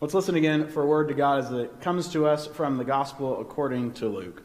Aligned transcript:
Let's 0.00 0.14
listen 0.14 0.36
again 0.36 0.68
for 0.68 0.84
a 0.84 0.86
word 0.86 1.08
to 1.08 1.14
God 1.14 1.44
as 1.44 1.50
it 1.50 1.80
comes 1.80 2.06
to 2.12 2.24
us 2.24 2.46
from 2.46 2.76
the 2.76 2.84
gospel 2.84 3.40
according 3.40 3.94
to 3.94 4.06
Luke. 4.08 4.44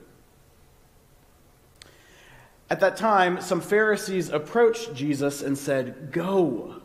At 2.72 2.80
that 2.80 2.98
time, 2.98 3.40
some 3.40 3.62
Pharisees 3.62 4.30
approached 4.30 4.96
Jesus 4.96 5.44
and 5.44 5.56
said, 5.56 6.12
Go, 6.12 6.82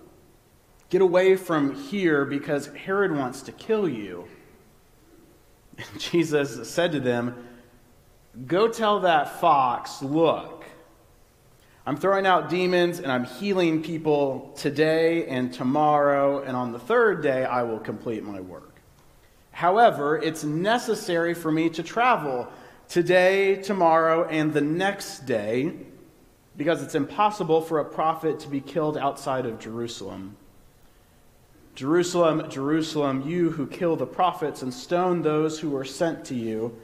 get 0.90 1.00
away 1.00 1.36
from 1.36 1.76
here 1.76 2.26
because 2.26 2.66
Herod 2.66 3.16
wants 3.16 3.40
to 3.42 3.52
kill 3.52 3.88
you. 3.88 4.28
And 5.79 5.87
Jesus 5.98 6.69
said 6.69 6.93
to 6.93 7.00
them, 7.00 7.43
Go 8.46 8.69
tell 8.69 9.00
that 9.00 9.41
fox, 9.41 10.03
look, 10.03 10.57
I'm 11.89 11.96
throwing 11.96 12.27
out 12.27 12.50
demons 12.50 13.00
and 13.00 13.11
I'm 13.11 13.25
healing 13.25 13.82
people 13.82 14.52
today 14.59 15.27
and 15.27 15.50
tomorrow, 15.50 16.43
and 16.43 16.54
on 16.54 16.71
the 16.71 16.79
third 16.79 17.22
day 17.22 17.46
I 17.46 17.62
will 17.62 17.79
complete 17.79 18.22
my 18.22 18.41
work. 18.41 18.82
However, 19.53 20.18
it's 20.18 20.45
necessary 20.45 21.32
for 21.32 21.50
me 21.50 21.71
to 21.71 21.82
travel 21.82 22.46
today, 22.90 23.54
tomorrow, 23.62 24.29
and 24.29 24.53
the 24.53 24.61
next 24.61 25.21
day, 25.21 25.76
because 26.59 26.82
it's 26.82 26.95
impossible 26.95 27.62
for 27.62 27.79
a 27.79 27.86
prophet 27.86 28.39
to 28.40 28.48
be 28.48 28.61
killed 28.61 28.98
outside 28.98 29.46
of 29.46 29.59
Jerusalem. 29.59 30.36
Jerusalem, 31.75 32.50
Jerusalem, 32.50 33.23
you 33.27 33.48
who 33.48 33.67
kill 33.67 33.97
the 33.97 34.06
prophets 34.06 34.61
and 34.61 34.75
stone 34.75 35.23
those 35.23 35.59
who 35.59 35.75
are 35.75 35.86
sent 35.86 36.27
to 36.27 36.34
you. 36.34 36.78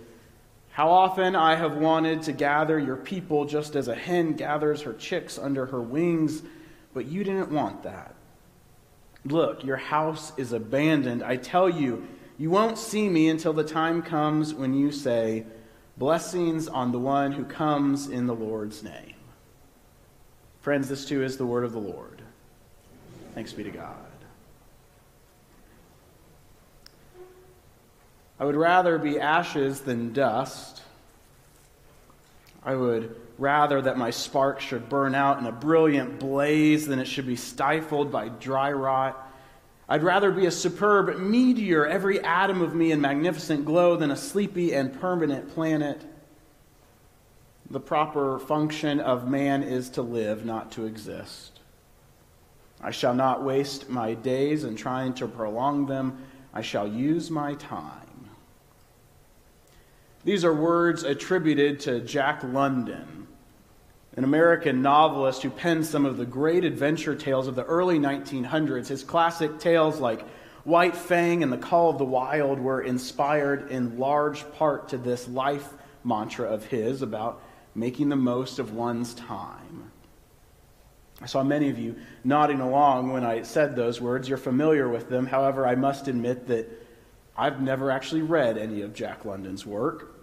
How 0.74 0.90
often 0.90 1.36
I 1.36 1.54
have 1.54 1.76
wanted 1.76 2.22
to 2.22 2.32
gather 2.32 2.80
your 2.80 2.96
people 2.96 3.44
just 3.44 3.76
as 3.76 3.86
a 3.86 3.94
hen 3.94 4.32
gathers 4.32 4.82
her 4.82 4.92
chicks 4.92 5.38
under 5.38 5.66
her 5.66 5.80
wings, 5.80 6.42
but 6.92 7.06
you 7.06 7.22
didn't 7.22 7.52
want 7.52 7.84
that. 7.84 8.16
Look, 9.24 9.62
your 9.62 9.76
house 9.76 10.32
is 10.36 10.52
abandoned. 10.52 11.22
I 11.22 11.36
tell 11.36 11.70
you, 11.70 12.08
you 12.38 12.50
won't 12.50 12.76
see 12.76 13.08
me 13.08 13.28
until 13.28 13.52
the 13.52 13.62
time 13.62 14.02
comes 14.02 14.52
when 14.52 14.74
you 14.74 14.90
say, 14.90 15.46
Blessings 15.96 16.66
on 16.66 16.90
the 16.90 16.98
one 16.98 17.30
who 17.30 17.44
comes 17.44 18.08
in 18.08 18.26
the 18.26 18.34
Lord's 18.34 18.82
name. 18.82 19.14
Friends, 20.60 20.88
this 20.88 21.04
too 21.06 21.22
is 21.22 21.36
the 21.36 21.46
word 21.46 21.62
of 21.62 21.70
the 21.70 21.78
Lord. 21.78 22.20
Thanks 23.32 23.52
be 23.52 23.62
to 23.62 23.70
God. 23.70 24.03
I 28.38 28.44
would 28.44 28.56
rather 28.56 28.98
be 28.98 29.20
ashes 29.20 29.80
than 29.80 30.12
dust. 30.12 30.82
I 32.64 32.74
would 32.74 33.14
rather 33.38 33.82
that 33.82 33.98
my 33.98 34.10
spark 34.10 34.60
should 34.60 34.88
burn 34.88 35.14
out 35.14 35.38
in 35.38 35.46
a 35.46 35.52
brilliant 35.52 36.18
blaze 36.18 36.86
than 36.86 36.98
it 36.98 37.06
should 37.06 37.26
be 37.26 37.36
stifled 37.36 38.10
by 38.10 38.28
dry 38.28 38.72
rot. 38.72 39.20
I'd 39.88 40.02
rather 40.02 40.30
be 40.30 40.46
a 40.46 40.50
superb 40.50 41.18
meteor, 41.18 41.86
every 41.86 42.20
atom 42.20 42.62
of 42.62 42.74
me 42.74 42.90
in 42.90 43.00
magnificent 43.00 43.64
glow, 43.64 43.96
than 43.96 44.10
a 44.10 44.16
sleepy 44.16 44.72
and 44.72 44.98
permanent 44.98 45.50
planet. 45.52 46.00
The 47.70 47.80
proper 47.80 48.38
function 48.38 49.00
of 49.00 49.28
man 49.28 49.62
is 49.62 49.90
to 49.90 50.02
live, 50.02 50.44
not 50.44 50.72
to 50.72 50.86
exist. 50.86 51.60
I 52.80 52.90
shall 52.90 53.14
not 53.14 53.42
waste 53.42 53.88
my 53.88 54.14
days 54.14 54.64
in 54.64 54.76
trying 54.76 55.14
to 55.14 55.28
prolong 55.28 55.86
them. 55.86 56.18
I 56.52 56.62
shall 56.62 56.86
use 56.86 57.30
my 57.30 57.54
time. 57.54 58.03
These 60.24 60.44
are 60.46 60.54
words 60.54 61.02
attributed 61.02 61.80
to 61.80 62.00
Jack 62.00 62.42
London, 62.42 63.26
an 64.16 64.24
American 64.24 64.80
novelist 64.80 65.42
who 65.42 65.50
penned 65.50 65.84
some 65.84 66.06
of 66.06 66.16
the 66.16 66.24
great 66.24 66.64
adventure 66.64 67.14
tales 67.14 67.46
of 67.46 67.56
the 67.56 67.64
early 67.64 67.98
1900s. 67.98 68.88
His 68.88 69.04
classic 69.04 69.58
tales 69.58 70.00
like 70.00 70.26
White 70.64 70.96
Fang 70.96 71.42
and 71.42 71.52
The 71.52 71.58
Call 71.58 71.90
of 71.90 71.98
the 71.98 72.06
Wild 72.06 72.58
were 72.58 72.80
inspired 72.80 73.70
in 73.70 73.98
large 73.98 74.50
part 74.52 74.88
to 74.88 74.98
this 74.98 75.28
life 75.28 75.68
mantra 76.04 76.48
of 76.48 76.64
his 76.64 77.02
about 77.02 77.42
making 77.74 78.08
the 78.08 78.16
most 78.16 78.58
of 78.58 78.72
one's 78.72 79.12
time. 79.12 79.90
I 81.20 81.26
saw 81.26 81.42
many 81.42 81.68
of 81.68 81.78
you 81.78 81.96
nodding 82.24 82.60
along 82.60 83.12
when 83.12 83.24
I 83.24 83.42
said 83.42 83.76
those 83.76 84.00
words. 84.00 84.26
You're 84.26 84.38
familiar 84.38 84.88
with 84.88 85.10
them. 85.10 85.26
However, 85.26 85.66
I 85.66 85.74
must 85.74 86.08
admit 86.08 86.46
that 86.46 86.66
I've 87.36 87.60
never 87.60 87.90
actually 87.90 88.22
read 88.22 88.56
any 88.56 88.80
of 88.80 88.94
Jack 88.94 89.26
London's 89.26 89.66
work. 89.66 90.13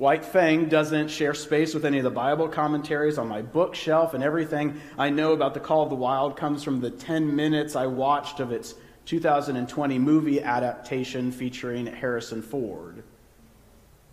White 0.00 0.24
Fang 0.24 0.66
doesn't 0.70 1.08
share 1.08 1.34
space 1.34 1.74
with 1.74 1.84
any 1.84 1.98
of 1.98 2.04
the 2.04 2.10
Bible 2.10 2.48
commentaries 2.48 3.18
on 3.18 3.28
my 3.28 3.42
bookshelf, 3.42 4.14
and 4.14 4.24
everything 4.24 4.80
I 4.96 5.10
know 5.10 5.34
about 5.34 5.52
the 5.52 5.60
Call 5.60 5.82
of 5.82 5.90
the 5.90 5.94
Wild 5.94 6.38
comes 6.38 6.64
from 6.64 6.80
the 6.80 6.90
10 6.90 7.36
minutes 7.36 7.76
I 7.76 7.84
watched 7.84 8.40
of 8.40 8.50
its 8.50 8.76
2020 9.04 9.98
movie 9.98 10.42
adaptation 10.42 11.30
featuring 11.30 11.84
Harrison 11.84 12.40
Ford. 12.40 13.02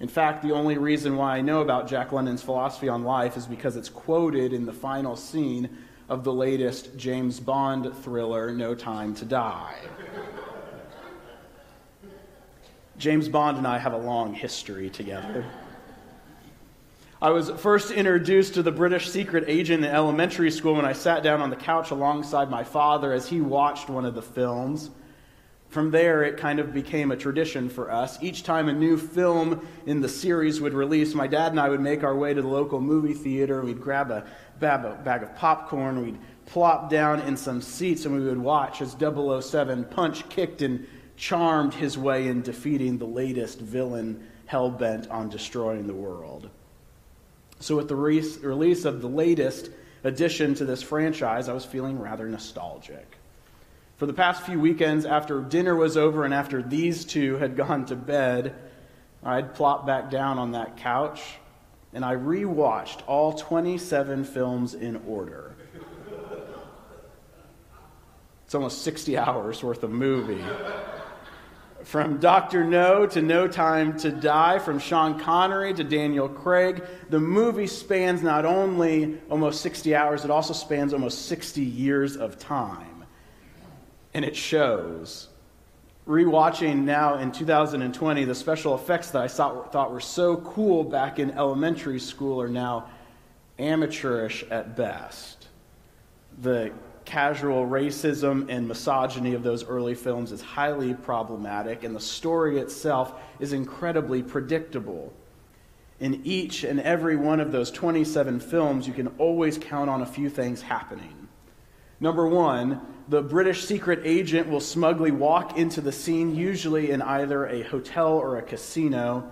In 0.02 0.09
fact, 0.09 0.44
the 0.44 0.52
only 0.52 0.78
reason 0.78 1.16
why 1.16 1.38
I 1.38 1.42
know 1.42 1.62
about 1.62 1.88
Jack 1.88 2.12
London's 2.12 2.44
philosophy 2.44 2.90
on 2.90 3.06
life 3.06 3.38
is 3.38 3.46
because 3.46 3.78
it's 3.78 3.88
quoted 3.88 4.52
in 4.52 4.66
the 4.66 4.74
final 4.74 5.16
scene 5.16 5.69
of 6.09 6.25
the 6.25 6.34
latest 6.34 6.98
James 6.98 7.40
Bond 7.40 7.96
thriller, 8.04 8.52
No 8.52 8.75
Time 8.75 9.16
to 9.16 9.24
Die. 9.24 9.75
James 12.98 13.30
Bond 13.30 13.58
and 13.58 13.66
I 13.66 13.78
have 13.78 13.94
a 13.94 13.98
long 13.98 14.34
history 14.34 14.90
together. 14.90 15.46
I 17.19 17.31
was 17.31 17.50
first 17.50 17.89
introduced 17.89 18.53
to 18.53 18.61
the 18.61 18.72
British 18.72 19.09
secret 19.09 19.45
agent 19.47 19.83
in 19.83 19.89
elementary 19.89 20.51
school 20.51 20.75
when 20.75 20.85
I 20.85 20.94
sat 20.94 21.23
down 21.23 21.41
on 21.41 21.50
the 21.50 21.55
couch 21.55 21.89
alongside 21.89 22.51
my 22.51 22.63
father 22.63 23.11
as 23.11 23.28
he 23.28 23.41
watched 23.41 23.89
one 23.89 24.05
of 24.05 24.13
the 24.13 24.22
films. 24.22 24.91
From 25.69 25.89
there, 25.89 26.23
it 26.23 26.38
kind 26.38 26.59
of 26.59 26.75
became 26.75 27.09
a 27.09 27.17
tradition 27.17 27.69
for 27.69 27.91
us. 27.91 28.22
Each 28.22 28.44
time 28.44 28.69
a 28.69 28.73
new 28.73 28.97
film 28.97 29.67
in 29.88 30.00
the 30.00 30.07
series 30.07 30.61
would 30.61 30.75
release, 30.75 31.16
my 31.16 31.25
dad 31.25 31.53
and 31.53 31.59
I 31.59 31.69
would 31.69 31.81
make 31.81 32.03
our 32.03 32.16
way 32.16 32.35
to 32.35 32.41
the 32.44 32.47
local 32.47 32.79
movie 32.79 33.16
theater. 33.16 33.63
We'd 33.63 33.81
grab 33.81 34.11
a 34.11 34.23
bag 34.59 35.23
of 35.23 35.35
popcorn, 35.35 36.06
we'd 36.06 36.19
plop 36.45 36.88
down 36.88 37.22
in 37.22 37.35
some 37.35 37.63
seats, 37.63 38.06
and 38.06 38.13
we 38.13 38.23
would 38.23 38.38
watch 38.38 38.79
as 38.79 38.95
007 38.95 39.85
punch 39.85 40.29
kicked 40.29 40.61
and 40.61 40.85
charmed 41.16 41.73
his 41.73 41.97
way 41.97 42.27
in 42.27 42.44
defeating 42.44 43.00
the 43.00 43.07
latest 43.07 43.59
villain 43.59 44.23
hell 44.45 44.69
bent 44.69 45.09
on 45.09 45.29
destroying 45.29 45.88
the 45.88 45.95
world. 45.95 46.51
So, 47.59 47.75
with 47.75 47.88
the 47.88 47.95
re- 47.95 48.23
release 48.41 48.85
of 48.85 49.01
the 49.01 49.07
latest 49.07 49.72
addition 50.03 50.56
to 50.56 50.66
this 50.66 50.84
franchise, 50.84 51.50
I 51.50 51.53
was 51.53 51.66
feeling 51.66 52.00
rather 52.00 52.28
nostalgic. 52.28 53.18
For 53.97 54.06
the 54.06 54.13
past 54.13 54.44
few 54.44 54.59
weekends, 54.59 55.06
after 55.06 55.41
dinner 55.41 55.75
was 55.75 55.97
over 55.97 56.23
and 56.23 56.34
after 56.34 56.62
these 56.62 57.03
two 57.03 57.38
had 57.38 57.56
gone 57.56 57.85
to 57.88 57.95
bed, 57.95 58.53
I'd 59.23 59.56
plop 59.56 59.88
back 59.88 60.12
down 60.12 60.38
on 60.38 60.51
that 60.51 60.78
couch 60.78 61.22
and 61.94 62.06
I 62.06 62.16
rewatched 62.16 63.01
all 63.07 63.34
27 63.34 64.24
films 64.24 64.75
in 64.75 65.01
order. 65.07 65.56
It's 68.45 68.56
almost 68.56 68.84
60 68.84 69.18
hours 69.18 69.63
worth 69.63 69.84
of 69.84 69.89
movie. 69.89 70.44
From 71.83 72.17
Dr. 72.17 72.63
No 72.63 73.05
to 73.05 73.21
No 73.21 73.47
Time 73.47 73.97
to 73.99 74.11
Die, 74.11 74.59
from 74.59 74.79
Sean 74.79 75.19
Connery 75.19 75.73
to 75.75 75.83
Daniel 75.83 76.27
Craig, 76.27 76.83
the 77.09 77.19
movie 77.19 77.67
spans 77.67 78.23
not 78.23 78.45
only 78.45 79.19
almost 79.29 79.61
60 79.61 79.95
hours, 79.95 80.25
it 80.25 80.31
also 80.31 80.53
spans 80.53 80.93
almost 80.93 81.27
60 81.27 81.61
years 81.61 82.17
of 82.17 82.39
time. 82.39 83.05
And 84.13 84.25
it 84.25 84.35
shows. 84.35 85.29
Rewatching 86.07 86.83
now 86.83 87.17
in 87.19 87.31
2020, 87.31 88.25
the 88.25 88.35
special 88.35 88.73
effects 88.75 89.11
that 89.11 89.21
I 89.21 89.27
thought, 89.27 89.91
were 89.91 89.99
so 89.99 90.38
cool 90.38 90.83
back 90.83 91.19
in 91.19 91.31
elementary 91.31 91.99
school 91.99 92.41
are 92.41 92.47
now 92.47 92.89
amateurish 93.59 94.44
at 94.49 94.75
best. 94.75 95.47
The 96.41 96.71
casual 97.07 97.66
racism 97.66 98.45
and 98.50 98.68
misogyny 98.68 99.34
of 99.34 99.41
those 99.41 99.63
early 99.63 99.95
films 99.95 100.34
is 100.34 100.41
highly 100.41 100.94
problematic, 100.94 101.84
and 101.85 101.95
the 101.95 102.01
story 102.01 102.59
itself 102.59 103.13
is 103.39 103.54
incredibly 103.54 104.21
predictable. 104.21 105.13
In 106.01 106.21
each 106.25 106.65
and 106.65 106.81
every 106.81 107.15
one 107.15 107.39
of 107.39 107.54
those 107.54 107.71
27 107.71 108.42
films, 108.42 108.88
you 108.88 108.94
can 108.94 109.07
always 109.18 109.57
count 109.57 109.89
on 109.89 110.01
a 110.01 110.06
few 110.06 110.30
things 110.30 110.62
happening. 110.62 111.30
Number 112.01 112.27
one, 112.27 112.81
the 113.07 113.21
British 113.21 113.63
secret 113.63 114.01
agent 114.04 114.50
will 114.50 114.59
smugly 114.59 115.12
walk 115.12 115.57
into 115.57 115.80
the 115.80 115.94
scene, 115.94 116.36
usually 116.36 116.92
in 116.92 117.01
either 117.01 117.45
a 117.48 117.63
hotel 117.63 118.13
or 118.18 118.38
a 118.38 118.42
casino. 118.42 119.31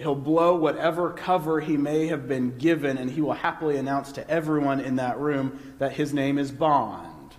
He'll 0.00 0.14
blow 0.14 0.54
whatever 0.56 1.10
cover 1.10 1.60
he 1.60 1.76
may 1.76 2.06
have 2.06 2.26
been 2.26 2.56
given, 2.56 2.96
and 2.96 3.10
he 3.10 3.20
will 3.20 3.34
happily 3.34 3.76
announce 3.76 4.12
to 4.12 4.26
everyone 4.30 4.80
in 4.80 4.96
that 4.96 5.18
room 5.18 5.74
that 5.78 5.92
his 5.92 6.14
name 6.14 6.38
is 6.38 6.50
Bond. 6.50 7.34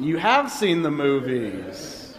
You 0.00 0.16
have 0.16 0.50
seen 0.50 0.82
the 0.82 0.90
movies. 0.90 2.16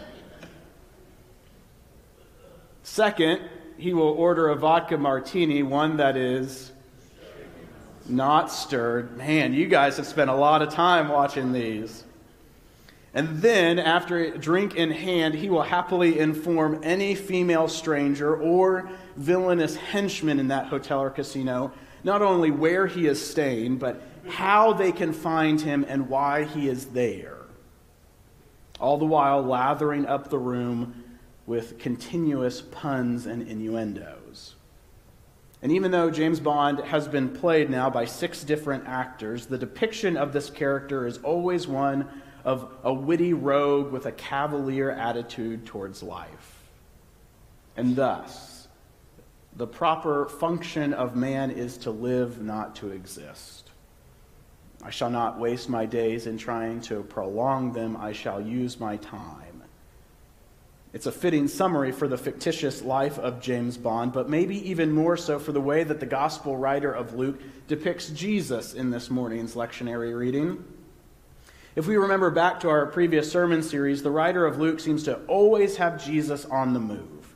Second, 2.82 3.42
he 3.76 3.92
will 3.92 4.04
order 4.04 4.48
a 4.48 4.56
vodka 4.56 4.96
martini, 4.96 5.62
one 5.62 5.98
that 5.98 6.16
is 6.16 6.72
not 8.08 8.50
stirred. 8.50 9.18
Man, 9.18 9.52
you 9.52 9.66
guys 9.66 9.98
have 9.98 10.06
spent 10.06 10.30
a 10.30 10.34
lot 10.34 10.62
of 10.62 10.70
time 10.70 11.08
watching 11.08 11.52
these. 11.52 12.04
And 13.16 13.40
then, 13.40 13.78
after 13.78 14.36
drink 14.36 14.74
in 14.74 14.90
hand, 14.90 15.32
he 15.32 15.48
will 15.48 15.62
happily 15.62 16.18
inform 16.18 16.80
any 16.82 17.14
female 17.14 17.66
stranger 17.66 18.36
or 18.36 18.90
villainous 19.16 19.74
henchman 19.74 20.38
in 20.38 20.48
that 20.48 20.66
hotel 20.66 21.00
or 21.00 21.08
casino 21.08 21.72
not 22.04 22.20
only 22.20 22.50
where 22.50 22.86
he 22.86 23.06
is 23.06 23.26
staying, 23.26 23.78
but 23.78 24.02
how 24.28 24.74
they 24.74 24.92
can 24.92 25.14
find 25.14 25.62
him 25.62 25.84
and 25.88 26.10
why 26.10 26.44
he 26.44 26.68
is 26.68 26.86
there. 26.86 27.38
All 28.78 28.98
the 28.98 29.06
while 29.06 29.42
lathering 29.42 30.04
up 30.04 30.28
the 30.28 30.38
room 30.38 31.02
with 31.46 31.78
continuous 31.78 32.60
puns 32.60 33.24
and 33.24 33.48
innuendos. 33.48 34.56
And 35.62 35.72
even 35.72 35.90
though 35.90 36.10
James 36.10 36.38
Bond 36.38 36.80
has 36.80 37.08
been 37.08 37.30
played 37.30 37.70
now 37.70 37.88
by 37.88 38.04
six 38.04 38.44
different 38.44 38.86
actors, 38.86 39.46
the 39.46 39.56
depiction 39.56 40.18
of 40.18 40.34
this 40.34 40.50
character 40.50 41.06
is 41.06 41.16
always 41.18 41.66
one 41.66 42.08
of 42.46 42.70
a 42.84 42.94
witty 42.94 43.32
rogue 43.34 43.90
with 43.90 44.06
a 44.06 44.12
cavalier 44.12 44.88
attitude 44.88 45.66
towards 45.66 46.00
life. 46.00 46.62
And 47.76 47.96
thus, 47.96 48.68
the 49.56 49.66
proper 49.66 50.26
function 50.28 50.94
of 50.94 51.16
man 51.16 51.50
is 51.50 51.76
to 51.78 51.90
live, 51.90 52.40
not 52.40 52.76
to 52.76 52.92
exist. 52.92 53.70
I 54.84 54.90
shall 54.90 55.10
not 55.10 55.40
waste 55.40 55.68
my 55.68 55.86
days 55.86 56.28
in 56.28 56.38
trying 56.38 56.82
to 56.82 57.02
prolong 57.02 57.72
them. 57.72 57.96
I 57.96 58.12
shall 58.12 58.40
use 58.40 58.78
my 58.78 58.96
time. 58.98 59.64
It's 60.92 61.06
a 61.06 61.12
fitting 61.12 61.48
summary 61.48 61.90
for 61.90 62.06
the 62.06 62.16
fictitious 62.16 62.80
life 62.80 63.18
of 63.18 63.40
James 63.40 63.76
Bond, 63.76 64.12
but 64.12 64.30
maybe 64.30 64.70
even 64.70 64.92
more 64.92 65.16
so 65.16 65.40
for 65.40 65.50
the 65.50 65.60
way 65.60 65.82
that 65.82 65.98
the 65.98 66.06
gospel 66.06 66.56
writer 66.56 66.92
of 66.92 67.14
Luke 67.14 67.40
depicts 67.66 68.08
Jesus 68.10 68.72
in 68.72 68.90
this 68.90 69.10
morning's 69.10 69.56
lectionary 69.56 70.16
reading. 70.16 70.62
If 71.76 71.86
we 71.86 71.98
remember 71.98 72.30
back 72.30 72.60
to 72.60 72.70
our 72.70 72.86
previous 72.86 73.30
sermon 73.30 73.62
series, 73.62 74.02
the 74.02 74.10
writer 74.10 74.46
of 74.46 74.58
Luke 74.58 74.80
seems 74.80 75.02
to 75.02 75.18
always 75.26 75.76
have 75.76 76.02
Jesus 76.02 76.46
on 76.46 76.72
the 76.72 76.80
move. 76.80 77.34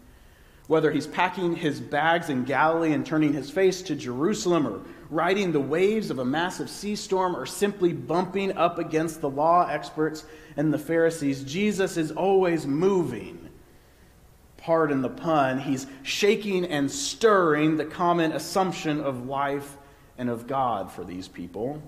Whether 0.67 0.91
he's 0.91 1.07
packing 1.07 1.57
his 1.57 1.79
bags 1.79 2.31
in 2.31 2.45
Galilee 2.45 2.95
and 2.95 3.05
turning 3.05 3.35
his 3.35 3.51
face 3.51 3.83
to 3.83 3.95
Jerusalem, 3.95 4.67
or 4.67 4.81
riding 5.11 5.53
the 5.53 5.61
waves 5.61 6.11
of 6.11 6.21
a 6.21 6.25
massive 6.25 6.71
sea 6.71 6.97
storm, 6.97 7.37
or 7.37 7.45
simply 7.45 7.93
bumping 7.93 8.57
up 8.57 8.79
against 8.79 9.21
the 9.21 9.29
law 9.29 9.69
experts 9.69 10.25
and 10.57 10.73
the 10.73 10.79
Pharisees, 10.79 11.45
Jesus 11.45 11.99
is 11.99 12.11
always 12.11 12.67
moving. 12.67 13.51
Pardon 14.57 15.03
the 15.03 15.11
pun, 15.11 15.59
he's 15.59 15.87
shaking 16.03 16.65
and 16.65 16.91
stirring 16.91 17.77
the 17.77 17.85
common 17.85 18.33
assumption 18.33 19.03
of 19.03 19.27
life 19.27 19.77
and 20.17 20.31
of 20.31 20.47
God 20.47 20.91
for 20.91 21.05
these 21.05 21.29
people. 21.29 21.83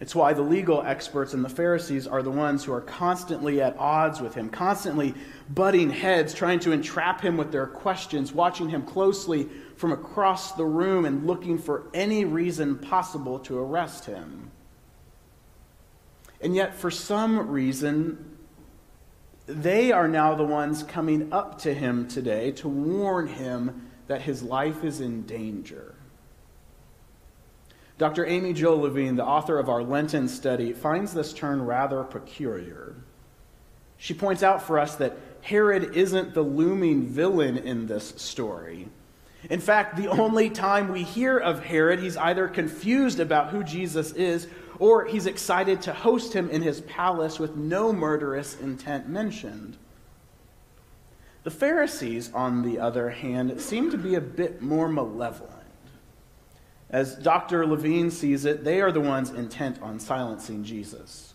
It's 0.00 0.14
why 0.14 0.32
the 0.32 0.42
legal 0.42 0.80
experts 0.80 1.34
and 1.34 1.44
the 1.44 1.50
Pharisees 1.50 2.06
are 2.06 2.22
the 2.22 2.30
ones 2.30 2.64
who 2.64 2.72
are 2.72 2.80
constantly 2.80 3.60
at 3.60 3.76
odds 3.78 4.22
with 4.22 4.34
him, 4.34 4.48
constantly 4.48 5.14
butting 5.50 5.90
heads, 5.90 6.32
trying 6.32 6.58
to 6.60 6.72
entrap 6.72 7.20
him 7.20 7.36
with 7.36 7.52
their 7.52 7.66
questions, 7.66 8.32
watching 8.32 8.70
him 8.70 8.82
closely 8.82 9.46
from 9.76 9.92
across 9.92 10.52
the 10.52 10.64
room 10.64 11.04
and 11.04 11.26
looking 11.26 11.58
for 11.58 11.90
any 11.92 12.24
reason 12.24 12.78
possible 12.78 13.38
to 13.40 13.58
arrest 13.58 14.06
him. 14.06 14.50
And 16.40 16.54
yet, 16.54 16.74
for 16.74 16.90
some 16.90 17.50
reason, 17.50 18.38
they 19.46 19.92
are 19.92 20.08
now 20.08 20.34
the 20.34 20.44
ones 20.44 20.82
coming 20.82 21.30
up 21.30 21.58
to 21.60 21.74
him 21.74 22.08
today 22.08 22.52
to 22.52 22.68
warn 22.68 23.26
him 23.26 23.90
that 24.06 24.22
his 24.22 24.42
life 24.42 24.82
is 24.82 25.02
in 25.02 25.26
danger. 25.26 25.94
Dr. 28.00 28.24
Amy 28.24 28.54
Jill 28.54 28.80
Levine, 28.80 29.16
the 29.16 29.26
author 29.26 29.58
of 29.58 29.68
our 29.68 29.82
Lenten 29.82 30.26
study, 30.26 30.72
finds 30.72 31.12
this 31.12 31.34
turn 31.34 31.60
rather 31.60 32.02
peculiar. 32.02 32.94
She 33.98 34.14
points 34.14 34.42
out 34.42 34.62
for 34.62 34.78
us 34.78 34.96
that 34.96 35.18
Herod 35.42 35.94
isn't 35.94 36.32
the 36.32 36.40
looming 36.40 37.08
villain 37.08 37.58
in 37.58 37.86
this 37.86 38.14
story. 38.16 38.88
In 39.50 39.60
fact, 39.60 39.98
the 39.98 40.08
only 40.08 40.48
time 40.48 40.88
we 40.88 41.02
hear 41.02 41.36
of 41.36 41.62
Herod, 41.62 42.00
he's 42.00 42.16
either 42.16 42.48
confused 42.48 43.20
about 43.20 43.50
who 43.50 43.62
Jesus 43.62 44.12
is 44.12 44.48
or 44.78 45.04
he's 45.04 45.26
excited 45.26 45.82
to 45.82 45.92
host 45.92 46.32
him 46.32 46.48
in 46.48 46.62
his 46.62 46.80
palace 46.80 47.38
with 47.38 47.54
no 47.54 47.92
murderous 47.92 48.58
intent 48.60 49.10
mentioned. 49.10 49.76
The 51.42 51.50
Pharisees, 51.50 52.32
on 52.32 52.62
the 52.62 52.78
other 52.78 53.10
hand, 53.10 53.60
seem 53.60 53.90
to 53.90 53.98
be 53.98 54.14
a 54.14 54.22
bit 54.22 54.62
more 54.62 54.88
malevolent. 54.88 55.59
As 56.90 57.14
Dr. 57.14 57.66
Levine 57.66 58.10
sees 58.10 58.44
it, 58.44 58.64
they 58.64 58.80
are 58.80 58.90
the 58.90 59.00
ones 59.00 59.30
intent 59.30 59.80
on 59.80 60.00
silencing 60.00 60.64
Jesus, 60.64 61.34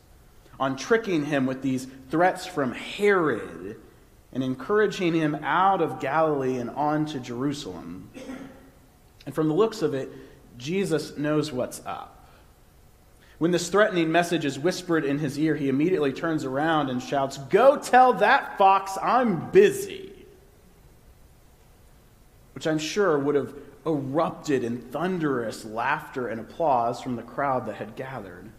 on 0.59 0.75
tricking 0.75 1.25
him 1.25 1.45
with 1.45 1.61
these 1.61 1.87
threats 2.09 2.45
from 2.45 2.73
Herod 2.73 3.79
and 4.33 4.43
encouraging 4.43 5.13
him 5.13 5.35
out 5.43 5.81
of 5.81 6.01
Galilee 6.01 6.57
and 6.57 6.69
on 6.71 7.05
to 7.07 7.19
Jerusalem. 7.21 8.09
And 9.25 9.33
from 9.33 9.47
the 9.47 9.53
looks 9.53 9.81
of 9.81 9.93
it, 9.93 10.09
Jesus 10.57 11.17
knows 11.17 11.53
what's 11.53 11.81
up. 11.85 12.11
When 13.37 13.51
this 13.51 13.69
threatening 13.69 14.11
message 14.11 14.45
is 14.45 14.59
whispered 14.59 15.05
in 15.05 15.19
his 15.19 15.39
ear, 15.39 15.55
he 15.55 15.69
immediately 15.69 16.13
turns 16.13 16.43
around 16.45 16.89
and 16.89 17.01
shouts, 17.01 17.37
Go 17.37 17.77
tell 17.77 18.13
that 18.13 18.57
fox 18.57 18.97
I'm 19.01 19.51
busy. 19.51 20.13
Which 22.53 22.67
I'm 22.67 22.77
sure 22.77 23.17
would 23.19 23.35
have 23.35 23.53
erupted 23.85 24.63
in 24.63 24.81
thunderous 24.81 25.63
laughter 25.63 26.27
and 26.27 26.41
applause 26.41 27.01
from 27.01 27.15
the 27.15 27.23
crowd 27.23 27.67
that 27.67 27.75
had 27.75 27.95
gathered. 27.95 28.49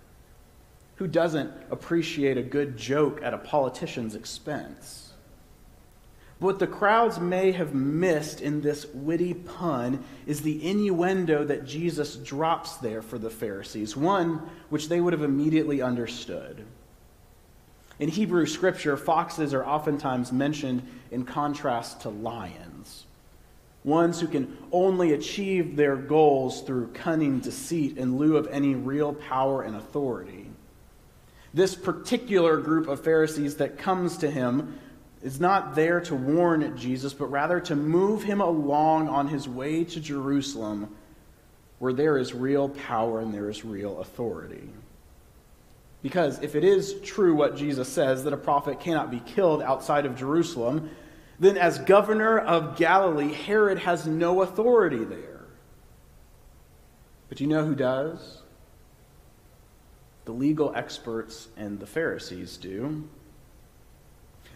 Who 0.96 1.06
doesn't 1.06 1.52
appreciate 1.70 2.38
a 2.38 2.42
good 2.42 2.76
joke 2.76 3.20
at 3.22 3.34
a 3.34 3.38
politician's 3.38 4.14
expense? 4.14 5.12
What 6.38 6.58
the 6.58 6.66
crowds 6.66 7.18
may 7.18 7.52
have 7.52 7.74
missed 7.74 8.40
in 8.40 8.60
this 8.60 8.86
witty 8.92 9.34
pun 9.34 10.04
is 10.26 10.42
the 10.42 10.66
innuendo 10.66 11.44
that 11.44 11.66
Jesus 11.66 12.16
drops 12.16 12.76
there 12.76 13.00
for 13.02 13.18
the 13.18 13.30
Pharisees, 13.30 13.96
one 13.96 14.42
which 14.68 14.88
they 14.88 15.00
would 15.00 15.14
have 15.14 15.22
immediately 15.22 15.80
understood. 15.80 16.64
In 17.98 18.10
Hebrew 18.10 18.44
scripture, 18.44 18.98
foxes 18.98 19.54
are 19.54 19.64
oftentimes 19.64 20.30
mentioned 20.30 20.86
in 21.10 21.24
contrast 21.24 22.02
to 22.02 22.10
lions 22.10 22.75
ones 23.86 24.20
who 24.20 24.26
can 24.26 24.58
only 24.72 25.12
achieve 25.12 25.76
their 25.76 25.96
goals 25.96 26.62
through 26.62 26.88
cunning 26.88 27.38
deceit 27.38 27.96
in 27.96 28.18
lieu 28.18 28.36
of 28.36 28.48
any 28.48 28.74
real 28.74 29.14
power 29.14 29.62
and 29.62 29.76
authority. 29.76 30.50
This 31.54 31.74
particular 31.74 32.58
group 32.58 32.88
of 32.88 33.02
Pharisees 33.02 33.56
that 33.56 33.78
comes 33.78 34.18
to 34.18 34.30
him 34.30 34.78
is 35.22 35.40
not 35.40 35.74
there 35.74 36.00
to 36.02 36.14
warn 36.14 36.76
Jesus, 36.76 37.14
but 37.14 37.30
rather 37.30 37.60
to 37.60 37.76
move 37.76 38.24
him 38.24 38.40
along 38.40 39.08
on 39.08 39.28
his 39.28 39.48
way 39.48 39.84
to 39.84 40.00
Jerusalem, 40.00 40.94
where 41.78 41.92
there 41.92 42.18
is 42.18 42.34
real 42.34 42.68
power 42.68 43.20
and 43.20 43.32
there 43.32 43.48
is 43.48 43.64
real 43.64 44.00
authority. 44.00 44.68
Because 46.02 46.42
if 46.42 46.54
it 46.54 46.64
is 46.64 47.00
true 47.00 47.34
what 47.34 47.56
Jesus 47.56 47.88
says, 47.88 48.24
that 48.24 48.32
a 48.32 48.36
prophet 48.36 48.80
cannot 48.80 49.10
be 49.10 49.20
killed 49.20 49.62
outside 49.62 50.06
of 50.06 50.16
Jerusalem, 50.16 50.90
then 51.38 51.56
as 51.56 51.78
governor 51.80 52.38
of 52.38 52.76
Galilee, 52.76 53.32
Herod 53.32 53.78
has 53.78 54.06
no 54.06 54.42
authority 54.42 55.04
there. 55.04 55.44
But 57.28 57.40
you 57.40 57.46
know 57.46 57.64
who 57.64 57.74
does? 57.74 58.42
The 60.24 60.32
legal 60.32 60.74
experts 60.74 61.48
and 61.56 61.78
the 61.78 61.86
Pharisees 61.86 62.56
do. 62.56 63.08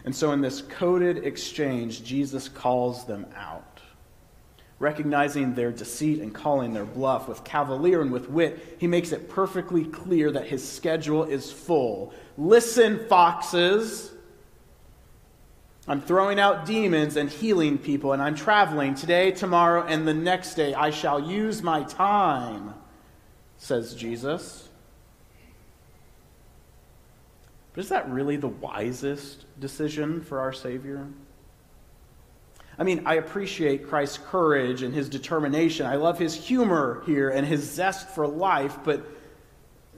And 0.03 0.15
so, 0.15 0.31
in 0.31 0.41
this 0.41 0.61
coded 0.63 1.25
exchange, 1.25 2.03
Jesus 2.03 2.49
calls 2.49 3.05
them 3.05 3.27
out, 3.35 3.79
recognizing 4.79 5.53
their 5.53 5.71
deceit 5.71 6.21
and 6.21 6.33
calling 6.33 6.73
their 6.73 6.85
bluff 6.85 7.27
with 7.27 7.43
cavalier 7.43 8.01
and 8.01 8.11
with 8.11 8.27
wit. 8.27 8.77
He 8.79 8.87
makes 8.87 9.11
it 9.11 9.29
perfectly 9.29 9.85
clear 9.85 10.31
that 10.31 10.47
his 10.47 10.67
schedule 10.67 11.23
is 11.23 11.51
full. 11.51 12.13
Listen, 12.37 13.05
foxes. 13.07 14.11
I'm 15.87 16.01
throwing 16.01 16.39
out 16.39 16.65
demons 16.65 17.17
and 17.17 17.29
healing 17.29 17.77
people, 17.77 18.13
and 18.13 18.21
I'm 18.21 18.35
traveling 18.35 18.93
today, 18.93 19.31
tomorrow, 19.31 19.83
and 19.83 20.07
the 20.07 20.13
next 20.13 20.53
day. 20.53 20.73
I 20.73 20.91
shall 20.91 21.19
use 21.19 21.63
my 21.63 21.83
time, 21.83 22.75
says 23.57 23.95
Jesus. 23.95 24.69
But 27.73 27.81
is 27.81 27.89
that 27.89 28.09
really 28.09 28.37
the 28.37 28.47
wisest 28.47 29.45
decision 29.59 30.21
for 30.21 30.39
our 30.39 30.53
Savior? 30.53 31.07
I 32.77 32.83
mean, 32.83 33.03
I 33.05 33.15
appreciate 33.15 33.87
Christ's 33.87 34.19
courage 34.19 34.83
and 34.83 34.93
his 34.93 35.09
determination. 35.09 35.85
I 35.85 35.95
love 35.95 36.19
his 36.19 36.33
humor 36.33 37.01
here 37.05 37.29
and 37.29 37.45
his 37.45 37.61
zest 37.63 38.09
for 38.09 38.27
life, 38.27 38.77
but 38.83 39.05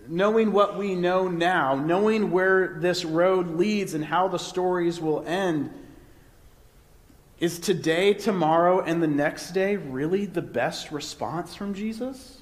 knowing 0.08 0.52
what 0.52 0.78
we 0.78 0.96
know 0.96 1.28
now, 1.28 1.76
knowing 1.76 2.32
where 2.32 2.78
this 2.80 3.06
road 3.06 3.56
leads 3.56 3.94
and 3.94 4.04
how 4.04 4.28
the 4.28 4.40
stories 4.40 5.00
will 5.00 5.24
end, 5.26 5.72
is 7.40 7.60
today, 7.60 8.14
tomorrow, 8.14 8.82
and 8.82 9.04
the 9.04 9.08
next 9.08 9.52
day 9.52 9.76
really 9.76 10.26
the 10.26 10.42
best 10.42 10.92
response 10.92 11.56
from 11.56 11.74
Jesus? 11.74 12.42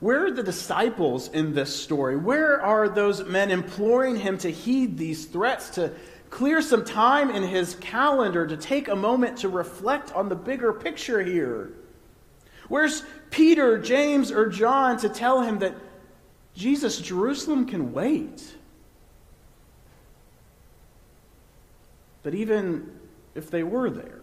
Where 0.00 0.26
are 0.26 0.30
the 0.30 0.42
disciples 0.42 1.28
in 1.28 1.54
this 1.54 1.74
story? 1.74 2.16
Where 2.16 2.60
are 2.60 2.88
those 2.88 3.24
men 3.24 3.50
imploring 3.50 4.16
him 4.16 4.36
to 4.38 4.50
heed 4.50 4.98
these 4.98 5.24
threats, 5.24 5.70
to 5.70 5.92
clear 6.28 6.60
some 6.60 6.84
time 6.84 7.30
in 7.30 7.42
his 7.42 7.76
calendar, 7.76 8.46
to 8.46 8.56
take 8.58 8.88
a 8.88 8.96
moment 8.96 9.38
to 9.38 9.48
reflect 9.48 10.12
on 10.12 10.28
the 10.28 10.36
bigger 10.36 10.72
picture 10.72 11.22
here? 11.22 11.72
Where's 12.68 13.04
Peter, 13.30 13.78
James, 13.78 14.30
or 14.30 14.48
John 14.48 14.98
to 14.98 15.08
tell 15.08 15.40
him 15.40 15.60
that 15.60 15.74
Jesus, 16.56 16.98
Jerusalem 16.98 17.66
can 17.66 17.92
wait? 17.92 18.56
But 22.22 22.34
even 22.34 22.98
if 23.34 23.50
they 23.50 23.62
were 23.62 23.90
there, 23.90 24.20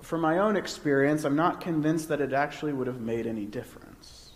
from 0.00 0.20
my 0.20 0.38
own 0.38 0.56
experience, 0.56 1.24
I'm 1.24 1.36
not 1.36 1.60
convinced 1.60 2.08
that 2.08 2.20
it 2.20 2.32
actually 2.32 2.72
would 2.72 2.86
have 2.86 3.00
made 3.00 3.26
any 3.26 3.44
difference. 3.44 4.30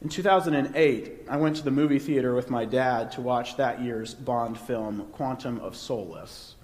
In 0.00 0.08
2008, 0.08 1.26
I 1.28 1.36
went 1.36 1.56
to 1.56 1.62
the 1.62 1.70
movie 1.70 1.98
theater 1.98 2.34
with 2.34 2.50
my 2.50 2.64
dad 2.64 3.12
to 3.12 3.20
watch 3.20 3.56
that 3.56 3.80
year's 3.80 4.14
Bond 4.14 4.58
film, 4.58 5.08
Quantum 5.12 5.58
of 5.60 5.76
Solace. 5.76 6.54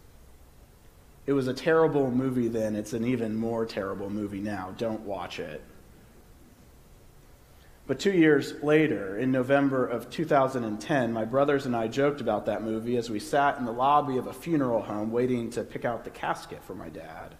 It 1.27 1.33
was 1.33 1.49
a 1.49 1.55
terrible 1.55 2.11
movie 2.11 2.49
then. 2.49 2.77
It's 2.77 2.93
an 2.93 3.05
even 3.05 3.35
more 3.35 3.65
terrible 3.65 4.11
movie 4.11 4.41
now. 4.41 4.75
Don't 4.77 5.01
watch 5.01 5.41
it. 5.41 5.63
But 7.87 8.01
two 8.01 8.13
years 8.13 8.55
later, 8.63 9.19
in 9.19 9.31
November 9.31 9.87
of 9.87 10.09
2010, 10.09 11.13
my 11.13 11.25
brothers 11.27 11.67
and 11.67 11.77
I 11.77 11.87
joked 11.87 12.23
about 12.23 12.47
that 12.47 12.63
movie 12.63 12.97
as 12.97 13.11
we 13.11 13.21
sat 13.21 13.59
in 13.59 13.67
the 13.67 13.73
lobby 13.73 14.17
of 14.17 14.27
a 14.27 14.33
funeral 14.33 14.81
home 14.81 15.13
waiting 15.13 15.51
to 15.51 15.65
pick 15.65 15.85
out 15.85 16.05
the 16.05 16.11
casket 16.11 16.63
for 16.65 16.75
my 16.75 16.89
dad. 16.89 17.35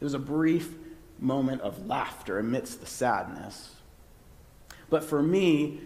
It 0.00 0.04
was 0.04 0.14
a 0.14 0.18
brief 0.18 0.74
moment 1.18 1.60
of 1.60 1.86
laughter 1.86 2.38
amidst 2.38 2.80
the 2.80 2.86
sadness. 2.86 3.74
But 4.88 5.04
for 5.04 5.22
me, 5.22 5.80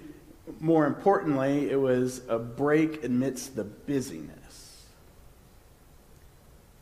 more 0.61 0.87
importantly, 0.87 1.71
it 1.71 1.81
was 1.81 2.23
a 2.29 2.39
break 2.39 3.05
amidst 3.05 3.57
the 3.57 3.65
busyness 3.65 4.38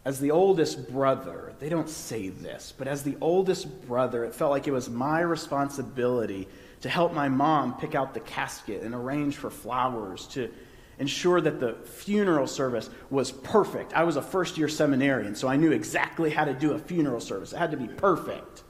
as 0.06 0.20
the 0.20 0.30
oldest 0.30 0.88
brother, 0.88 1.52
they 1.58 1.68
don't 1.68 1.88
say 1.88 2.28
this, 2.28 2.72
but 2.78 2.86
as 2.86 3.02
the 3.02 3.16
oldest 3.20 3.88
brother, 3.88 4.24
it 4.24 4.32
felt 4.32 4.52
like 4.52 4.68
it 4.68 4.70
was 4.70 4.88
my 4.88 5.18
responsibility 5.18 6.46
to 6.82 6.88
help 6.88 7.12
my 7.12 7.28
mom 7.28 7.76
pick 7.76 7.96
out 7.96 8.14
the 8.14 8.20
casket 8.20 8.82
and 8.84 8.94
arrange 8.94 9.34
for 9.34 9.50
flowers, 9.50 10.28
to 10.28 10.48
ensure 11.00 11.40
that 11.40 11.58
the 11.58 11.72
funeral 11.84 12.46
service 12.46 12.88
was 13.10 13.32
perfect. 13.32 13.94
I 13.94 14.04
was 14.04 14.14
a 14.14 14.22
first 14.22 14.56
year 14.56 14.68
seminarian, 14.68 15.34
so 15.34 15.48
I 15.48 15.56
knew 15.56 15.72
exactly 15.72 16.30
how 16.30 16.44
to 16.44 16.54
do 16.54 16.74
a 16.74 16.78
funeral 16.78 17.20
service. 17.20 17.52
It 17.52 17.58
had 17.58 17.72
to 17.72 17.76
be 17.76 17.88
perfect. 17.88 18.62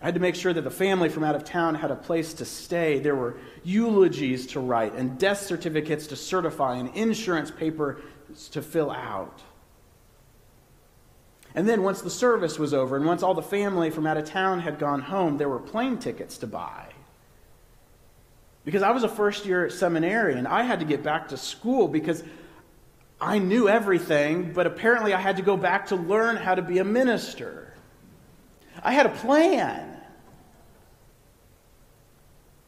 I 0.00 0.04
had 0.04 0.14
to 0.14 0.20
make 0.20 0.36
sure 0.36 0.52
that 0.52 0.62
the 0.62 0.70
family 0.70 1.08
from 1.08 1.24
out 1.24 1.34
of 1.34 1.42
town 1.42 1.74
had 1.74 1.90
a 1.90 1.96
place 1.96 2.34
to 2.34 2.44
stay. 2.44 3.00
There 3.00 3.16
were 3.16 3.36
eulogies 3.64 4.46
to 4.48 4.60
write, 4.60 4.94
and 4.94 5.18
death 5.18 5.40
certificates 5.40 6.06
to 6.06 6.14
certify, 6.14 6.76
and 6.76 6.94
insurance 6.94 7.50
paper 7.50 8.00
to 8.52 8.62
fill 8.62 8.92
out. 8.92 9.42
And 11.56 11.66
then 11.66 11.82
once 11.82 12.02
the 12.02 12.10
service 12.10 12.58
was 12.58 12.74
over 12.74 12.96
and 12.96 13.06
once 13.06 13.22
all 13.22 13.32
the 13.32 13.42
family 13.42 13.88
from 13.88 14.06
out 14.06 14.18
of 14.18 14.26
town 14.26 14.60
had 14.60 14.78
gone 14.78 15.00
home, 15.00 15.38
there 15.38 15.48
were 15.48 15.58
plane 15.58 15.96
tickets 15.96 16.36
to 16.38 16.46
buy. 16.46 16.88
Because 18.66 18.82
I 18.82 18.90
was 18.90 19.04
a 19.04 19.08
first 19.08 19.46
year 19.46 19.70
seminarian, 19.70 20.46
I 20.46 20.64
had 20.64 20.80
to 20.80 20.84
get 20.84 21.02
back 21.02 21.28
to 21.28 21.38
school 21.38 21.88
because 21.88 22.22
I 23.18 23.38
knew 23.38 23.70
everything, 23.70 24.52
but 24.52 24.66
apparently 24.66 25.14
I 25.14 25.20
had 25.20 25.36
to 25.36 25.42
go 25.42 25.56
back 25.56 25.86
to 25.86 25.96
learn 25.96 26.36
how 26.36 26.54
to 26.54 26.62
be 26.62 26.78
a 26.78 26.84
minister. 26.84 27.72
I 28.82 28.92
had 28.92 29.06
a 29.06 29.10
plan. 29.10 29.98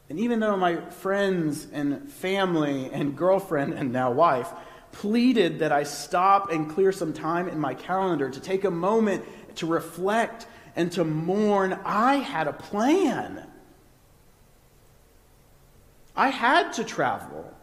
And 0.09 0.19
even 0.19 0.39
though 0.39 0.57
my 0.57 0.77
friends 0.89 1.67
and 1.71 2.11
family 2.11 2.89
and 2.91 3.15
girlfriend 3.15 3.75
and 3.75 3.91
now 3.91 4.11
wife 4.11 4.51
pleaded 4.91 5.59
that 5.59 5.71
I 5.71 5.83
stop 5.83 6.51
and 6.51 6.69
clear 6.69 6.91
some 6.91 7.13
time 7.13 7.47
in 7.47 7.59
my 7.59 7.73
calendar 7.73 8.29
to 8.29 8.39
take 8.39 8.63
a 8.63 8.71
moment 8.71 9.23
to 9.55 9.65
reflect 9.65 10.47
and 10.75 10.91
to 10.93 11.03
mourn. 11.03 11.79
I 11.85 12.15
had 12.15 12.47
a 12.47 12.53
plan. 12.53 13.45
I 16.15 16.29
had 16.29 16.73
to 16.73 16.83
travel. 16.83 17.53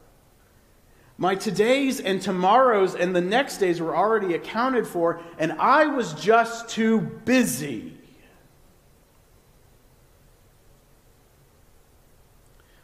My 1.19 1.35
todays 1.35 2.01
and 2.05 2.21
tomorrows 2.21 2.95
and 2.95 3.17
the 3.17 3.21
next 3.21 3.59
days 3.59 3.81
were 3.81 3.97
already 3.97 4.35
accounted 4.35 4.87
for, 4.87 5.21
and 5.39 5.53
I 5.53 5.87
was 5.87 6.13
just 6.15 6.69
too 6.69 7.01
busy. 7.01 7.97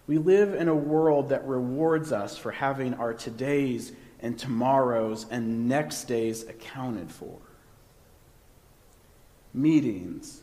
We 0.06 0.18
live 0.18 0.54
in 0.54 0.68
a 0.68 0.74
world 0.74 1.28
that 1.28 1.46
rewards 1.46 2.12
us 2.12 2.36
for 2.36 2.50
having 2.50 2.94
our 2.94 3.14
todays 3.14 3.92
and 4.22 4.38
tomorrows 4.38 5.26
and 5.30 5.68
next 5.68 6.04
days 6.04 6.44
accounted 6.44 7.10
for. 7.10 7.38
Meetings 9.52 10.42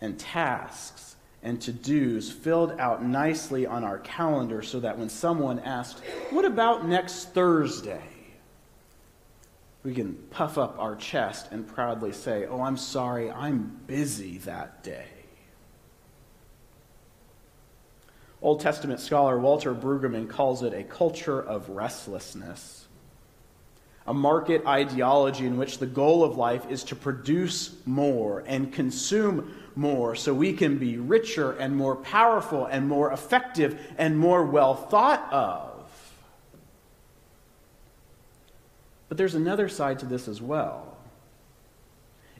and 0.00 0.18
tasks 0.18 1.16
and 1.42 1.60
to 1.60 1.72
dos 1.72 2.30
filled 2.30 2.72
out 2.80 3.04
nicely 3.04 3.66
on 3.66 3.84
our 3.84 3.98
calendar 3.98 4.62
so 4.62 4.80
that 4.80 4.98
when 4.98 5.08
someone 5.08 5.58
asks, 5.58 6.00
What 6.30 6.44
about 6.44 6.88
next 6.88 7.34
Thursday? 7.34 8.02
we 9.84 9.94
can 9.94 10.14
puff 10.30 10.58
up 10.58 10.76
our 10.78 10.96
chest 10.96 11.48
and 11.52 11.66
proudly 11.66 12.12
say, 12.12 12.46
Oh, 12.46 12.60
I'm 12.60 12.76
sorry, 12.76 13.30
I'm 13.30 13.80
busy 13.86 14.38
that 14.38 14.82
day. 14.82 15.06
Old 18.42 18.60
Testament 18.60 19.00
scholar 19.00 19.38
Walter 19.38 19.74
Brueggemann 19.74 20.28
calls 20.28 20.62
it 20.62 20.72
a 20.72 20.84
culture 20.84 21.40
of 21.40 21.68
restlessness 21.70 22.87
a 24.08 24.14
market 24.14 24.64
ideology 24.66 25.46
in 25.46 25.58
which 25.58 25.76
the 25.76 25.86
goal 25.86 26.24
of 26.24 26.38
life 26.38 26.64
is 26.70 26.82
to 26.82 26.96
produce 26.96 27.76
more 27.84 28.42
and 28.46 28.72
consume 28.72 29.54
more 29.76 30.14
so 30.14 30.32
we 30.32 30.54
can 30.54 30.78
be 30.78 30.96
richer 30.96 31.52
and 31.52 31.76
more 31.76 31.94
powerful 31.94 32.64
and 32.64 32.88
more 32.88 33.12
effective 33.12 33.78
and 33.98 34.18
more 34.18 34.46
well 34.46 34.74
thought 34.74 35.30
of. 35.30 35.84
But 39.10 39.18
there's 39.18 39.34
another 39.34 39.68
side 39.68 39.98
to 39.98 40.06
this 40.06 40.26
as 40.26 40.40
well. 40.40 40.96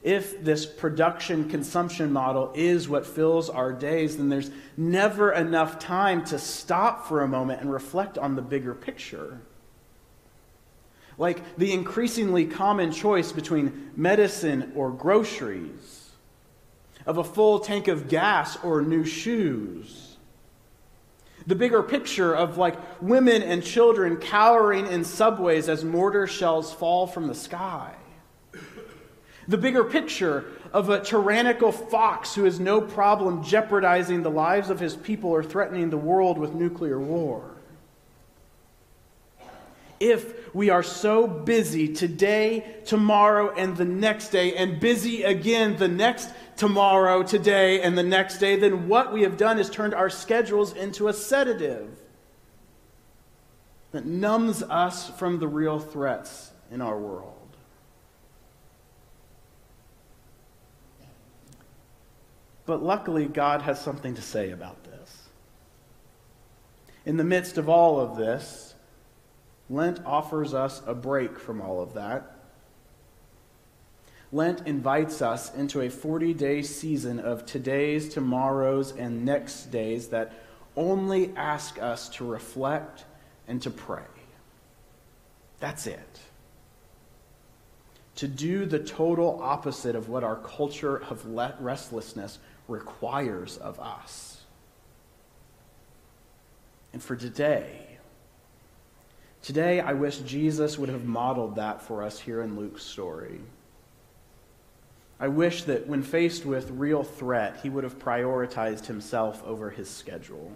If 0.01 0.43
this 0.43 0.65
production 0.65 1.49
consumption 1.49 2.11
model 2.11 2.51
is 2.55 2.89
what 2.89 3.05
fills 3.05 3.47
our 3.47 3.71
days, 3.71 4.17
then 4.17 4.29
there's 4.29 4.49
never 4.75 5.31
enough 5.33 5.77
time 5.77 6.25
to 6.25 6.39
stop 6.39 7.07
for 7.07 7.21
a 7.21 7.27
moment 7.27 7.61
and 7.61 7.71
reflect 7.71 8.17
on 8.17 8.35
the 8.35 8.41
bigger 8.41 8.73
picture 8.73 9.39
like 11.19 11.57
the 11.57 11.73
increasingly 11.73 12.45
common 12.45 12.91
choice 12.91 13.31
between 13.31 13.91
medicine 13.95 14.71
or 14.73 14.89
groceries, 14.89 16.09
of 17.05 17.17
a 17.17 17.23
full 17.23 17.59
tank 17.59 17.87
of 17.89 18.07
gas 18.07 18.57
or 18.63 18.81
new 18.81 19.03
shoes. 19.03 20.17
The 21.45 21.55
bigger 21.55 21.83
picture 21.83 22.33
of 22.33 22.57
like 22.57 22.77
women 23.01 23.41
and 23.43 23.61
children 23.61 24.17
cowering 24.17 24.87
in 24.87 25.03
subways 25.03 25.67
as 25.67 25.83
mortar 25.83 26.25
shells 26.25 26.73
fall 26.73 27.05
from 27.05 27.27
the 27.27 27.35
sky. 27.35 27.93
The 29.47 29.57
bigger 29.57 29.83
picture 29.83 30.45
of 30.71 30.89
a 30.89 31.01
tyrannical 31.01 31.71
fox 31.71 32.35
who 32.35 32.45
has 32.45 32.59
no 32.59 32.79
problem 32.79 33.43
jeopardizing 33.43 34.21
the 34.21 34.29
lives 34.29 34.69
of 34.69 34.79
his 34.79 34.95
people 34.95 35.31
or 35.31 35.43
threatening 35.43 35.89
the 35.89 35.97
world 35.97 36.37
with 36.37 36.53
nuclear 36.53 36.99
war 36.99 37.58
if 39.99 40.53
we 40.55 40.69
are 40.69 40.83
so 40.83 41.27
busy 41.27 41.93
today, 41.93 42.77
tomorrow, 42.85 43.53
and 43.55 43.75
the 43.75 43.85
next 43.85 44.29
day, 44.29 44.55
and 44.55 44.79
busy 44.79 45.23
again 45.23 45.77
the 45.77 45.87
next 45.87 46.29
tomorrow, 46.55 47.23
today, 47.23 47.81
and 47.81 47.97
the 47.97 48.03
next 48.03 48.37
day, 48.37 48.55
then 48.55 48.87
what 48.87 49.13
we 49.13 49.23
have 49.23 49.37
done 49.37 49.59
is 49.59 49.69
turned 49.69 49.93
our 49.93 50.09
schedules 50.09 50.73
into 50.73 51.07
a 51.07 51.13
sedative 51.13 51.99
that 53.91 54.05
numbs 54.05 54.61
us 54.63 55.09
from 55.11 55.39
the 55.39 55.47
real 55.47 55.79
threats 55.79 56.51
in 56.71 56.81
our 56.81 56.97
world. 56.97 57.33
But 62.65 62.83
luckily, 62.83 63.25
God 63.25 63.63
has 63.63 63.81
something 63.81 64.13
to 64.13 64.21
say 64.21 64.51
about 64.51 64.83
this. 64.83 65.29
In 67.03 67.17
the 67.17 67.23
midst 67.23 67.57
of 67.57 67.67
all 67.67 67.99
of 67.99 68.15
this, 68.15 68.68
Lent 69.69 69.99
offers 70.05 70.53
us 70.53 70.81
a 70.87 70.93
break 70.95 71.39
from 71.39 71.61
all 71.61 71.81
of 71.81 71.93
that. 71.93 72.35
Lent 74.31 74.67
invites 74.67 75.21
us 75.21 75.53
into 75.55 75.81
a 75.81 75.89
40 75.89 76.33
day 76.33 76.61
season 76.61 77.19
of 77.19 77.45
today's, 77.45 78.09
tomorrow's, 78.09 78.91
and 78.91 79.25
next 79.25 79.71
days 79.71 80.09
that 80.09 80.33
only 80.75 81.35
ask 81.35 81.81
us 81.81 82.09
to 82.09 82.25
reflect 82.25 83.05
and 83.47 83.61
to 83.63 83.71
pray. 83.71 84.03
That's 85.59 85.87
it. 85.87 86.19
to 88.15 88.27
do 88.27 88.65
the 88.65 88.79
total 88.79 89.39
opposite 89.41 89.95
of 89.95 90.09
what 90.09 90.25
our 90.25 90.35
culture 90.35 90.97
of 91.09 91.25
restlessness 91.61 92.37
requires 92.67 93.57
of 93.57 93.79
us. 93.79 94.41
And 96.91 97.01
for 97.01 97.15
today, 97.15 97.88
today 99.41 99.79
I 99.79 99.93
wish 99.93 100.19
Jesus 100.19 100.77
would 100.77 100.89
have 100.89 101.05
modeled 101.05 101.55
that 101.55 101.81
for 101.81 102.03
us 102.03 102.19
here 102.19 102.41
in 102.41 102.57
Luke's 102.57 102.83
story. 102.83 103.39
I 105.19 105.27
wish 105.27 105.63
that 105.63 105.87
when 105.87 106.01
faced 106.01 106.45
with 106.45 106.71
real 106.71 107.03
threat, 107.03 107.59
he 107.61 107.69
would 107.69 107.83
have 107.83 107.99
prioritized 107.99 108.85
himself 108.85 109.43
over 109.45 109.69
his 109.69 109.89
schedule. 109.89 110.53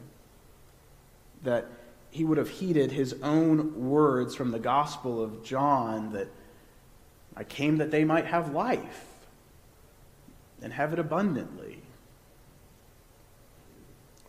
That 1.43 1.67
he 2.11 2.23
would 2.23 2.37
have 2.37 2.49
heeded 2.49 2.91
his 2.91 3.15
own 3.21 3.89
words 3.89 4.35
from 4.35 4.51
the 4.51 4.59
Gospel 4.59 5.21
of 5.21 5.43
John 5.43 6.13
that 6.13 6.27
I 7.35 7.43
came 7.43 7.77
that 7.77 7.91
they 7.91 8.05
might 8.05 8.25
have 8.25 8.53
life 8.53 9.07
and 10.61 10.71
have 10.71 10.93
it 10.93 10.99
abundantly. 10.99 11.81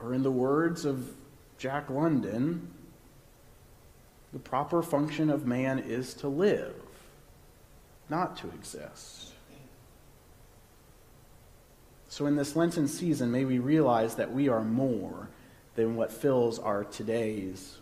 Or 0.03 0.15
in 0.15 0.23
the 0.23 0.33
words 0.33 0.85
of 0.85 1.11
Jack 1.59 1.89
London, 1.91 2.74
the 4.35 4.41
proper 4.41 4.83
function 4.83 5.31
of 5.31 5.47
man 5.47 5.79
is 5.79 6.13
to 6.13 6.27
live, 6.27 6.75
not 8.11 8.37
to 8.39 8.49
exist. 8.49 9.31
So, 12.09 12.27
in 12.27 12.35
this 12.35 12.57
Lenten 12.57 12.89
season, 12.89 13.31
may 13.31 13.45
we 13.45 13.61
realize 13.61 14.17
that 14.17 14.33
we 14.33 14.49
are 14.49 14.63
more 14.63 15.29
than 15.77 15.95
what 15.95 16.13
fills 16.13 16.59
our 16.59 16.85
todays, 16.85 17.75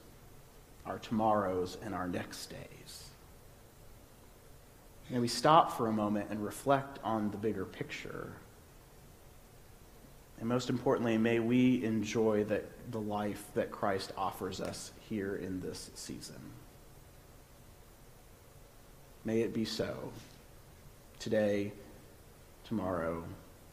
our 0.85 0.99
tomorrows, 0.99 1.79
and 1.83 1.95
our 1.95 2.07
next 2.07 2.47
days. 2.47 3.05
May 5.09 5.21
we 5.21 5.29
stop 5.29 5.77
for 5.77 5.87
a 5.87 5.93
moment 5.93 6.29
and 6.31 6.45
reflect 6.45 6.99
on 7.03 7.31
the 7.31 7.39
bigger 7.39 7.65
picture. 7.65 8.33
And 10.43 10.49
most 10.49 10.71
importantly, 10.71 11.17
may 11.19 11.39
we 11.39 11.85
enjoy 11.85 12.43
the, 12.43 12.63
the 12.91 12.99
life 12.99 13.45
that 13.55 13.71
Christ 13.71 14.11
offers 14.17 14.61
us 14.61 14.91
here 15.09 15.37
in 15.37 15.61
this 15.61 15.93
season. 15.95 16.41
May 19.25 19.43
it 19.43 19.55
be 19.55 19.65
so 19.65 20.11
today, 21.21 21.71
tomorrow, 22.65 23.23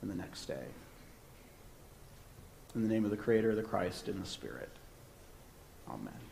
and 0.04 0.12
the 0.12 0.16
next 0.16 0.46
day. 0.46 0.68
In 2.76 2.84
the 2.84 2.88
name 2.88 3.04
of 3.04 3.10
the 3.10 3.18
Creator, 3.18 3.56
the 3.56 3.64
Christ, 3.64 4.08
and 4.08 4.22
the 4.22 4.28
Spirit. 4.28 4.70
Amen. 5.90 6.29